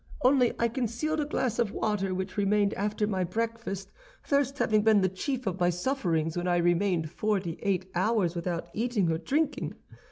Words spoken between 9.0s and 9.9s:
or drinking.